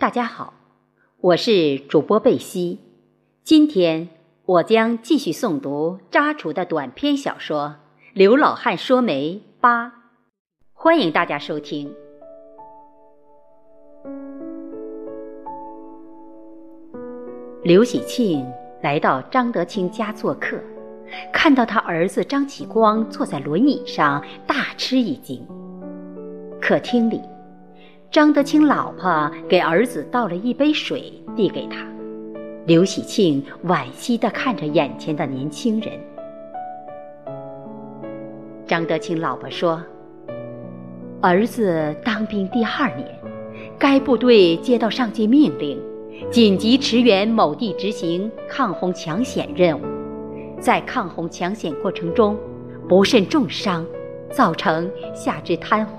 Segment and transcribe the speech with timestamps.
[0.00, 0.54] 大家好，
[1.20, 2.78] 我是主播贝西。
[3.42, 4.08] 今天
[4.46, 7.66] 我将继续诵读扎楚的短篇小说
[8.14, 9.86] 《刘老汉说媒八》，
[10.72, 11.92] 欢迎大家收听。
[17.64, 18.46] 刘喜庆
[18.80, 20.56] 来到张德清家做客，
[21.32, 25.44] 看到他儿子张启光坐在轮椅上，大吃一惊。
[26.60, 27.20] 客厅里。
[28.10, 31.86] 张德清老婆给儿子倒了一杯水，递给他。
[32.64, 35.92] 刘喜庆惋惜地看着眼前的年轻人。
[38.66, 39.82] 张德清老婆说
[41.20, 43.06] ：“儿子当兵第二年，
[43.78, 45.78] 该部队接到上级命令，
[46.30, 49.82] 紧急驰援某地执行抗洪抢险任务，
[50.58, 52.38] 在抗洪抢险过程中，
[52.88, 53.84] 不慎重伤，
[54.30, 55.90] 造成下肢瘫痪。”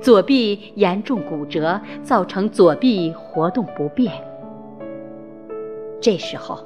[0.00, 4.12] 左臂严重骨折，造成左臂活动不便。
[6.00, 6.58] 这时候，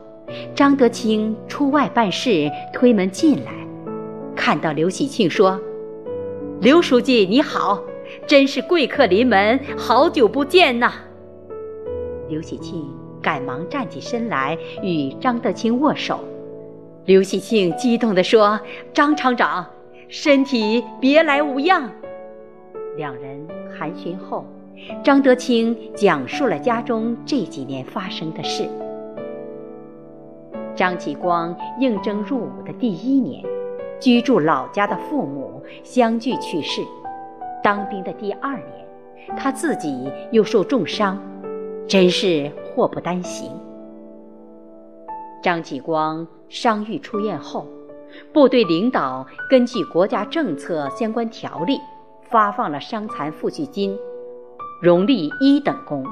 [0.54, 3.52] 张德清出外办事，推门进来，
[4.34, 5.60] 看到刘喜庆，说
[6.60, 7.80] ：“刘书记你好，
[8.26, 10.92] 真是贵客临门，好久不见呐。”
[12.28, 12.84] 刘喜庆
[13.22, 16.20] 赶忙站起身来与张德清握手。
[17.04, 18.60] 刘喜庆激动地说
[18.92, 19.64] ：“张厂长，
[20.08, 21.90] 身体别来无恙。”
[22.98, 23.46] 两人
[23.78, 24.44] 寒暄后，
[25.04, 28.68] 张德清讲述了家中这几年发生的事。
[30.74, 33.44] 张启光应征入伍的第一年，
[34.00, 36.82] 居住老家的父母相继去世；
[37.62, 41.22] 当兵的第二年，他自己又受重伤，
[41.86, 43.52] 真是祸不单行。
[45.40, 47.64] 张启光伤愈出院后，
[48.32, 51.78] 部队领导根据国家政策相关条例。
[52.30, 53.96] 发放了伤残抚恤金、
[54.82, 56.04] 荣立一等功，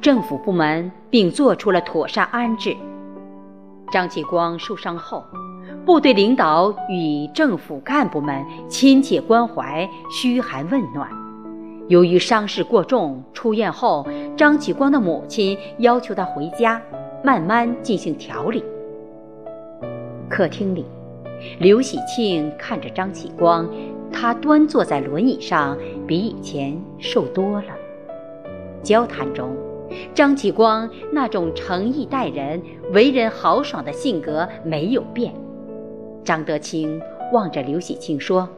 [0.00, 2.76] 政府部门并做出了妥善安置。
[3.90, 5.24] 张启光受伤后，
[5.84, 11.08] 部队领导与政府干部们亲切关怀、嘘寒问暖。
[11.88, 14.06] 由于伤势过重，出院后，
[14.36, 16.82] 张启光的母亲要求他回家，
[17.22, 18.62] 慢慢进行调理。
[20.28, 20.84] 客厅里，
[21.60, 23.66] 刘喜庆看着张启光。
[24.12, 27.68] 他端坐在轮椅上，比以前瘦多了。
[28.82, 29.54] 交谈中，
[30.14, 32.62] 张启光那种诚意待人、
[32.92, 35.34] 为人豪爽的性格没有变。
[36.24, 37.00] 张德清
[37.32, 38.48] 望着刘喜庆说：“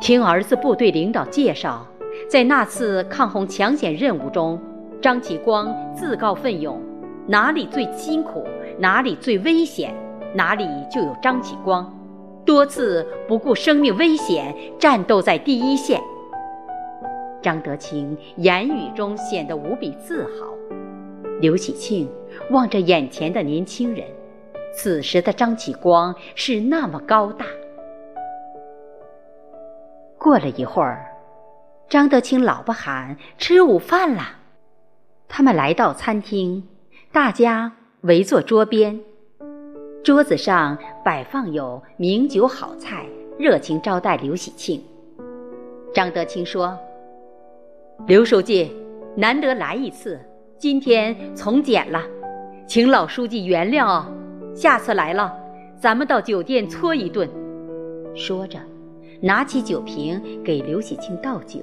[0.00, 1.86] 听儿子部队领导介绍，
[2.28, 4.58] 在那次抗洪抢险任务中，
[5.00, 6.80] 张启光自告奋勇，
[7.26, 8.44] 哪里最辛苦，
[8.78, 9.94] 哪里最危险，
[10.34, 11.92] 哪里就有张启光。”
[12.44, 16.00] 多次不顾生命危险战斗在第一线，
[17.40, 20.52] 张德清言语中显得无比自豪。
[21.40, 22.10] 刘喜庆
[22.50, 24.06] 望着眼前的年轻人，
[24.74, 27.46] 此时的张启光是那么高大。
[30.18, 31.06] 过了一会儿，
[31.88, 34.22] 张德清老婆喊吃午饭了，
[35.28, 36.68] 他们来到餐厅，
[37.12, 37.72] 大家
[38.02, 39.00] 围坐桌边。
[40.04, 43.06] 桌子上摆放有名酒好菜，
[43.38, 44.82] 热情招待刘喜庆。
[45.94, 46.76] 张德清说
[48.08, 48.72] ：“刘书记，
[49.14, 50.18] 难得来一次，
[50.58, 52.02] 今天从简了，
[52.66, 54.04] 请老书记原谅哦。
[54.56, 55.32] 下次来了，
[55.78, 57.28] 咱们到酒店搓一顿。”
[58.12, 58.58] 说着，
[59.20, 61.60] 拿起酒瓶给刘喜庆倒酒。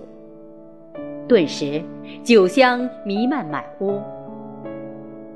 [1.28, 1.84] 顿时，
[2.24, 4.00] 酒香弥漫满屋。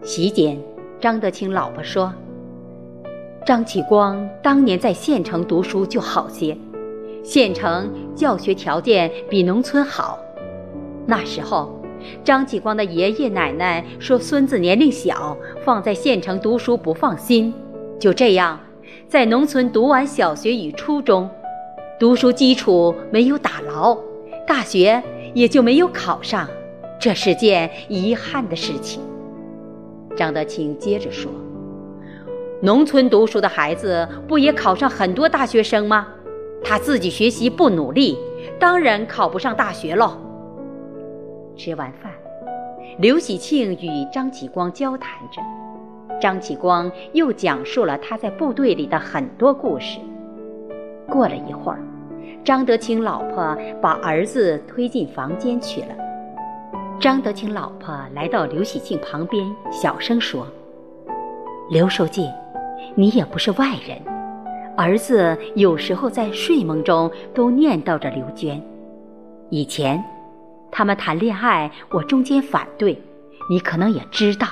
[0.02, 0.58] 席间，
[1.02, 2.10] 张德清老婆说。
[3.46, 6.58] 张启光当年在县城读书就好些，
[7.24, 10.18] 县城教学条件比农村好。
[11.06, 11.78] 那时候，
[12.24, 17.54] 张启光的爷爷奶奶说孙子年龄小，放在县城读书不放心，
[18.00, 18.58] 就这样，
[19.10, 21.30] 在农村读完小学与初中，
[22.00, 23.98] 读书基础没有打牢，
[24.48, 26.48] 大学也就没有考上，
[26.98, 29.02] 这是件遗憾的事情。
[30.16, 31.30] 张德清接着说。
[32.64, 36.08] 农村读书的孩子不也考上很多大学生吗？
[36.64, 38.18] 他自己学习不努力，
[38.58, 40.14] 当然考不上大学喽。
[41.58, 42.10] 吃完饭，
[43.00, 45.42] 刘喜庆与张启光交谈着，
[46.22, 50.00] 张启光又讲述了他在部队里的很多故事。
[51.10, 51.80] 过了一会儿，
[52.46, 55.88] 张德清老婆把儿子推进房间去了。
[56.98, 60.48] 张德清老婆来到刘喜庆旁边，小声说
[61.70, 62.30] ：“刘书记。”
[62.96, 64.02] 你也不是外人，
[64.78, 68.62] 儿子有时候在睡梦中都念叨着刘娟。
[69.50, 70.04] 以前，
[70.72, 73.02] 他们谈恋爱，我中间反对，
[73.50, 74.48] 你可能也知道。”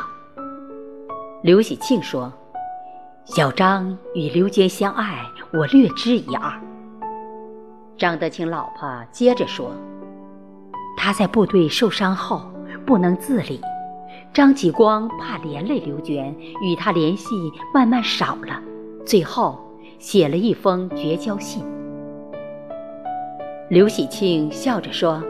[1.44, 2.32] 刘喜庆说
[3.26, 5.24] ：“小张与刘娟相爱，
[5.54, 6.54] 我略知一二。”
[7.98, 9.72] 张德清老婆接着说
[10.98, 12.44] ：“他在部队受伤后
[12.86, 13.62] 不能自理，
[14.34, 16.34] 张启光怕连累刘娟，
[16.64, 17.36] 与他联系
[17.74, 18.62] 慢慢少了，
[19.06, 19.60] 最后
[20.00, 21.62] 写了一封绝交信。”
[23.68, 25.22] 刘喜庆笑着说：“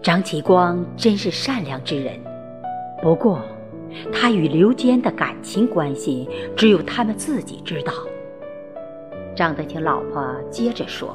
[0.00, 2.18] 张启光真是善良之人，
[3.02, 3.42] 不过
[4.10, 6.26] 他与刘坚的感情关系
[6.56, 7.92] 只有他们自己知道。”
[9.36, 11.14] 张德清老婆接着说。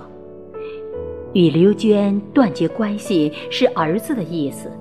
[1.33, 4.71] 与刘娟断绝关系是儿子的意思，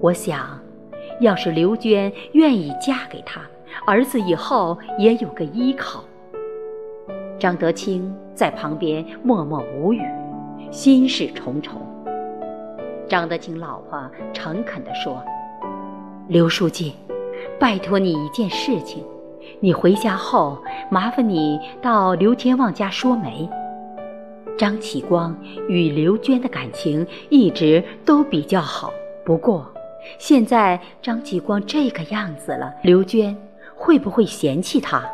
[0.00, 0.59] 我想，
[1.20, 3.40] 要是刘娟愿意嫁给他，
[3.86, 6.02] 儿子以后也有个依靠。
[7.38, 10.02] 张德清在旁边默默无语，
[10.70, 11.80] 心事重重。
[13.08, 15.22] 张德清老婆诚恳地说
[16.28, 16.94] ：“刘书记，
[17.58, 19.04] 拜托你一件事情，
[19.58, 20.56] 你回家后
[20.90, 23.48] 麻烦你到刘天旺家说媒。”
[24.56, 25.34] 张启光
[25.68, 28.92] 与刘娟的感情一直都比较好，
[29.24, 29.66] 不过
[30.18, 33.36] 现在张继光这个样子了，刘娟
[33.76, 35.08] 会不会嫌弃他？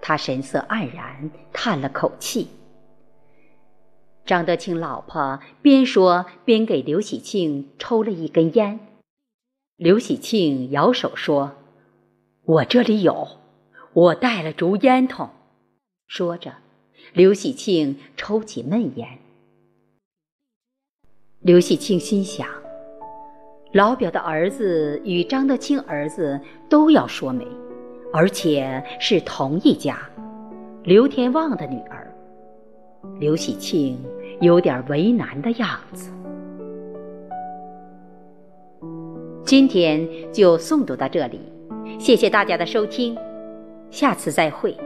[0.00, 2.48] 他神色黯然，叹了口气。
[4.24, 8.80] 张德清老婆边说边给刘喜庆抽了一根烟，
[9.76, 11.52] 刘喜庆摇手说
[12.44, 13.28] ：“我这里有，
[13.92, 15.30] 我带了竹烟筒。”
[16.06, 16.54] 说着。
[17.14, 19.18] 刘喜庆抽起闷烟。
[21.40, 22.48] 刘喜庆心想：
[23.72, 26.38] 老表的儿子与张德清儿子
[26.68, 27.46] 都要说媒，
[28.12, 29.98] 而且是同一家，
[30.84, 32.06] 刘天旺的女儿。
[33.18, 33.98] 刘喜庆
[34.42, 36.10] 有点为难的样子。
[39.42, 41.40] 今天就诵读到这里，
[41.98, 43.16] 谢谢大家的收听，
[43.90, 44.76] 下次再会。